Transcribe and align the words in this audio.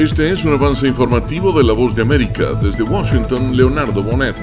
Este 0.00 0.30
es 0.30 0.46
un 0.46 0.54
avance 0.54 0.88
informativo 0.88 1.52
de 1.52 1.62
La 1.62 1.74
Voz 1.74 1.94
de 1.94 2.00
América. 2.00 2.54
Desde 2.54 2.84
Washington, 2.84 3.54
Leonardo 3.54 4.02
Bonet. 4.02 4.34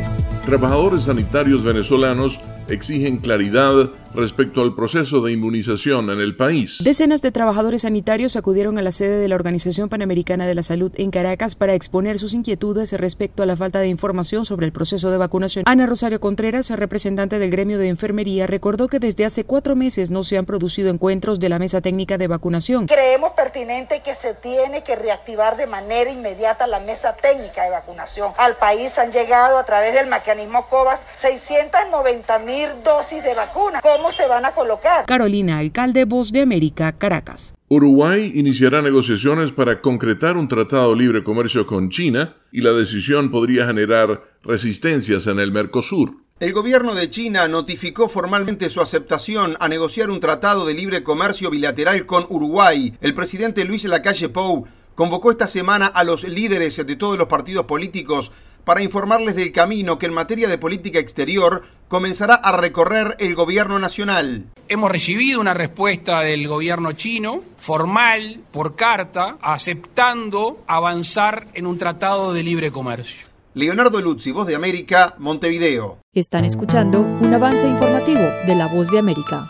Trabajadores 0.46 1.06
sanitarios 1.06 1.64
venezolanos 1.64 2.40
exigen 2.70 3.18
claridad 3.18 3.90
respecto 4.18 4.62
al 4.62 4.74
proceso 4.74 5.22
de 5.22 5.32
inmunización 5.32 6.10
en 6.10 6.20
el 6.20 6.36
país. 6.36 6.80
Decenas 6.84 7.22
de 7.22 7.32
trabajadores 7.32 7.84
sanitarios 7.84 8.36
acudieron 8.36 8.78
a 8.80 8.82
la 8.82 8.92
sede 8.92 9.20
de 9.20 9.28
la 9.28 9.36
Organización 9.36 9.90
Panamericana 9.90 10.48
de 10.48 10.56
la 10.56 10.64
Salud 10.64 10.92
en 10.96 11.12
Caracas 11.12 11.54
para 11.54 11.76
exponer 11.76 12.18
sus 12.18 12.34
inquietudes 12.34 12.94
respecto 12.94 13.44
a 13.44 13.46
la 13.46 13.56
falta 13.56 13.80
de 13.80 13.90
información 13.90 14.44
sobre 14.44 14.66
el 14.66 14.72
proceso 14.72 15.12
de 15.12 15.18
vacunación. 15.18 15.66
Ana 15.68 15.86
Rosario 15.86 16.20
Contreras, 16.20 16.70
representante 16.72 17.38
del 17.38 17.52
gremio 17.52 17.78
de 17.78 17.90
enfermería, 17.90 18.48
recordó 18.48 18.88
que 18.88 19.00
desde 19.00 19.24
hace 19.24 19.44
cuatro 19.44 19.76
meses 19.76 20.10
no 20.10 20.24
se 20.24 20.38
han 20.38 20.46
producido 20.46 20.90
encuentros 20.90 21.40
de 21.40 21.50
la 21.50 21.60
mesa 21.60 21.82
técnica 21.82 22.18
de 22.18 22.28
vacunación. 22.28 22.88
Creemos 22.88 23.34
pertinente 23.34 24.02
que 24.04 24.16
se 24.16 24.34
tiene 24.34 24.84
que 24.84 24.96
reactivar 24.96 25.58
de 25.58 25.68
manera 25.68 26.12
inmediata 26.12 26.66
la 26.66 26.80
mesa 26.80 27.16
técnica 27.16 27.64
de 27.64 27.70
vacunación. 27.70 28.32
Al 28.38 28.56
país 28.56 28.98
han 28.98 29.12
llegado 29.12 29.60
a 29.60 29.64
través 29.64 29.94
del 29.94 30.08
mecanismo 30.08 30.66
COVAS 30.68 31.06
690 31.14 32.40
mil 32.40 32.68
dosis 32.84 33.24
de 33.24 33.36
vacuna. 33.36 33.80
¿Cómo 34.08 34.16
se 34.16 34.28
van 34.30 34.46
a 34.46 34.54
colocar. 34.54 35.06
Carolina, 35.06 35.58
alcalde 35.58 36.06
Voz 36.06 36.32
de 36.32 36.40
América, 36.40 36.94
Caracas. 36.94 37.54
Uruguay 37.68 38.32
iniciará 38.36 38.82
negociaciones 38.82 39.52
para 39.52 39.82
concretar 39.82 40.38
un 40.38 40.48
tratado 40.48 40.92
de 40.92 40.96
libre 40.96 41.26
comercio 41.26 41.68
con 41.68 41.90
China 41.90 42.38
y 42.50 42.62
la 42.62 42.72
decisión 42.72 43.30
podría 43.30 43.68
generar 43.68 44.24
resistencias 44.46 45.28
en 45.28 45.40
el 45.40 45.52
Mercosur. 45.52 46.24
El 46.40 46.54
gobierno 46.54 46.96
de 46.96 47.10
China 47.10 47.50
notificó 47.50 48.08
formalmente 48.08 48.70
su 48.70 48.80
aceptación 48.80 49.58
a 49.60 49.68
negociar 49.68 50.10
un 50.10 50.22
tratado 50.22 50.66
de 50.66 50.74
libre 50.74 51.04
comercio 51.04 51.50
bilateral 51.50 52.06
con 52.06 52.26
Uruguay. 52.30 52.94
El 53.02 53.14
presidente 53.14 53.66
Luis 53.66 53.84
Lacalle 53.84 54.30
Pou 54.30 54.68
convocó 54.96 55.32
esta 55.32 55.50
semana 55.50 55.88
a 55.88 56.06
los 56.06 56.24
líderes 56.24 56.78
de 56.78 56.96
todos 56.96 57.18
los 57.18 57.28
partidos 57.28 57.66
políticos 57.66 58.32
para 58.68 58.84
informarles 58.84 59.38
del 59.38 59.54
camino 59.54 59.98
que 59.98 60.08
en 60.08 60.14
materia 60.14 60.50
de 60.50 60.58
política 60.58 61.00
exterior 61.00 61.64
comenzará 61.88 62.36
a 62.36 62.56
recorrer 62.58 63.16
el 63.20 63.36
gobierno 63.36 63.80
nacional. 63.80 64.46
Hemos 64.68 64.92
recibido 64.92 65.40
una 65.40 65.54
respuesta 65.54 66.22
del 66.22 66.48
gobierno 66.48 66.92
chino, 66.92 67.42
formal, 67.58 68.42
por 68.52 68.76
carta, 68.76 69.38
aceptando 69.42 70.64
avanzar 70.68 71.48
en 71.54 71.66
un 71.66 71.78
tratado 71.78 72.34
de 72.34 72.44
libre 72.44 72.72
comercio. 72.72 73.28
Leonardo 73.54 74.02
Luzzi, 74.02 74.32
Voz 74.32 74.46
de 74.46 74.56
América, 74.56 75.16
Montevideo. 75.18 76.00
Están 76.14 76.46
escuchando 76.46 77.00
un 77.00 77.34
avance 77.34 77.68
informativo 77.68 78.22
de 78.46 78.56
la 78.56 78.68
Voz 78.68 78.92
de 78.92 79.00
América. 79.00 79.48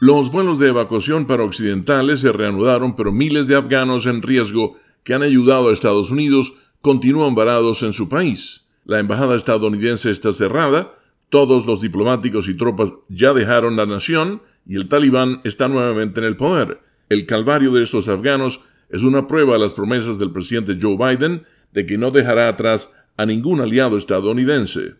Los 0.00 0.30
vuelos 0.30 0.58
de 0.58 0.68
evacuación 0.68 1.26
para 1.26 1.42
occidentales 1.42 2.20
se 2.20 2.30
reanudaron, 2.30 2.94
pero 2.94 3.12
miles 3.12 3.48
de 3.48 3.56
afganos 3.56 4.06
en 4.06 4.22
riesgo 4.22 4.76
que 5.02 5.12
han 5.12 5.22
ayudado 5.22 5.68
a 5.68 5.72
Estados 5.72 6.10
Unidos 6.10 6.54
continúan 6.80 7.34
varados 7.34 7.82
en 7.82 7.92
su 7.92 8.08
país. 8.08 8.66
La 8.84 9.00
embajada 9.00 9.36
estadounidense 9.36 10.10
está 10.10 10.32
cerrada, 10.32 10.94
todos 11.30 11.66
los 11.66 11.80
diplomáticos 11.80 12.48
y 12.48 12.56
tropas 12.56 12.92
ya 13.08 13.32
dejaron 13.32 13.76
la 13.76 13.86
nación 13.86 14.42
y 14.66 14.76
el 14.76 14.88
talibán 14.88 15.40
está 15.44 15.68
nuevamente 15.68 16.20
en 16.20 16.26
el 16.26 16.36
poder. 16.36 16.80
El 17.08 17.26
calvario 17.26 17.72
de 17.72 17.82
estos 17.82 18.08
afganos 18.08 18.60
es 18.90 19.02
una 19.02 19.26
prueba 19.26 19.56
a 19.56 19.58
las 19.58 19.74
promesas 19.74 20.18
del 20.18 20.32
presidente 20.32 20.78
Joe 20.80 20.96
Biden 20.96 21.44
de 21.72 21.86
que 21.86 21.98
no 21.98 22.10
dejará 22.10 22.48
atrás 22.48 22.92
a 23.16 23.26
ningún 23.26 23.60
aliado 23.60 23.98
estadounidense. 23.98 24.94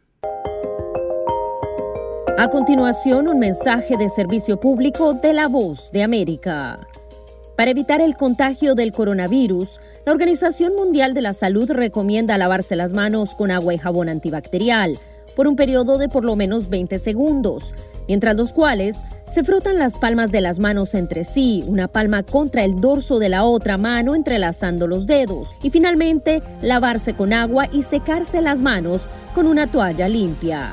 A 2.36 2.50
continuación, 2.50 3.26
un 3.26 3.38
mensaje 3.38 3.96
de 3.96 4.08
servicio 4.10 4.60
público 4.60 5.14
de 5.14 5.32
la 5.32 5.48
voz 5.48 5.90
de 5.92 6.02
América. 6.02 6.78
Para 7.56 7.72
evitar 7.72 8.00
el 8.00 8.14
contagio 8.14 8.76
del 8.76 8.92
coronavirus, 8.92 9.80
la 10.06 10.12
Organización 10.12 10.76
Mundial 10.76 11.14
de 11.14 11.22
la 11.22 11.32
Salud 11.32 11.68
recomienda 11.72 12.38
lavarse 12.38 12.76
las 12.76 12.92
manos 12.92 13.34
con 13.34 13.50
agua 13.50 13.74
y 13.74 13.78
jabón 13.78 14.08
antibacterial 14.08 14.98
por 15.36 15.48
un 15.48 15.56
periodo 15.56 15.98
de 15.98 16.08
por 16.08 16.24
lo 16.24 16.36
menos 16.36 16.68
20 16.68 16.98
segundos, 16.98 17.74
mientras 18.06 18.36
los 18.36 18.52
cuales 18.52 19.02
se 19.32 19.44
frotan 19.44 19.78
las 19.78 19.98
palmas 19.98 20.32
de 20.32 20.40
las 20.40 20.58
manos 20.58 20.94
entre 20.94 21.24
sí, 21.24 21.62
una 21.66 21.88
palma 21.88 22.22
contra 22.22 22.64
el 22.64 22.76
dorso 22.80 23.18
de 23.18 23.28
la 23.28 23.44
otra 23.44 23.76
mano 23.76 24.14
entrelazando 24.14 24.86
los 24.86 25.06
dedos 25.06 25.54
y 25.62 25.70
finalmente 25.70 26.42
lavarse 26.62 27.14
con 27.14 27.32
agua 27.32 27.68
y 27.70 27.82
secarse 27.82 28.40
las 28.40 28.60
manos 28.60 29.06
con 29.34 29.46
una 29.46 29.66
toalla 29.66 30.08
limpia. 30.08 30.72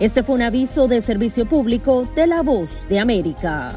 Este 0.00 0.22
fue 0.22 0.34
un 0.34 0.42
aviso 0.42 0.86
de 0.88 1.00
servicio 1.00 1.46
público 1.46 2.06
de 2.14 2.26
la 2.26 2.42
voz 2.42 2.86
de 2.88 2.98
América. 2.98 3.70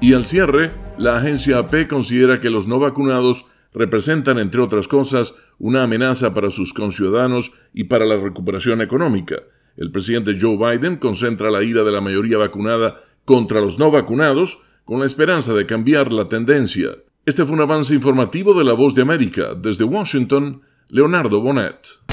Y 0.00 0.14
al 0.14 0.24
cierre, 0.24 0.70
la 0.96 1.18
agencia 1.18 1.58
AP 1.58 1.88
considera 1.88 2.40
que 2.40 2.48
los 2.48 2.66
no 2.66 2.78
vacunados 2.78 3.44
representan, 3.76 4.38
entre 4.38 4.60
otras 4.62 4.88
cosas, 4.88 5.34
una 5.58 5.82
amenaza 5.82 6.34
para 6.34 6.50
sus 6.50 6.72
conciudadanos 6.72 7.52
y 7.74 7.84
para 7.84 8.06
la 8.06 8.16
recuperación 8.16 8.80
económica. 8.80 9.36
El 9.76 9.92
presidente 9.92 10.38
Joe 10.40 10.56
Biden 10.56 10.96
concentra 10.96 11.50
la 11.50 11.62
ira 11.62 11.84
de 11.84 11.92
la 11.92 12.00
mayoría 12.00 12.38
vacunada 12.38 12.96
contra 13.26 13.60
los 13.60 13.78
no 13.78 13.90
vacunados 13.90 14.58
con 14.86 15.00
la 15.00 15.06
esperanza 15.06 15.52
de 15.52 15.66
cambiar 15.66 16.12
la 16.12 16.28
tendencia. 16.28 16.96
Este 17.26 17.44
fue 17.44 17.54
un 17.54 17.60
avance 17.60 17.94
informativo 17.94 18.54
de 18.54 18.64
La 18.64 18.72
Voz 18.72 18.94
de 18.94 19.02
América. 19.02 19.54
Desde 19.54 19.84
Washington, 19.84 20.62
Leonardo 20.88 21.42
Bonet. 21.42 22.05